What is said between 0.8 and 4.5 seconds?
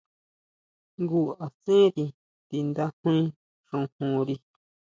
Jngu asenri tindajui xojonri.